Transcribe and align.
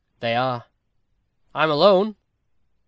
"They 0.19 0.35
are." 0.35 0.65
"I 1.53 1.61
am 1.61 1.69
alone." 1.69 2.15